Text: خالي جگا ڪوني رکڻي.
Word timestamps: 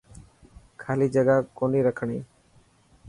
خالي 0.81 1.07
جگا 1.15 1.35
ڪوني 1.57 1.79
رکڻي. 1.87 2.19